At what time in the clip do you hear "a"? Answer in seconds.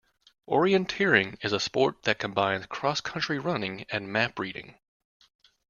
1.53-1.59